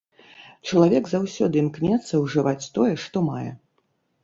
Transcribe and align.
Чалавек 0.71 1.09
заўсёды 1.11 1.61
імкнецца 1.63 2.23
ўжываць 2.23 2.69
тое, 2.81 2.91
што 3.05 3.17
мае. 3.31 3.49